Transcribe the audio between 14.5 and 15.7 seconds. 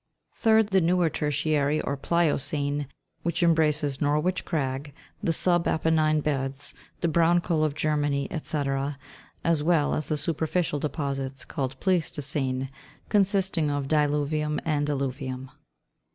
and alluvium.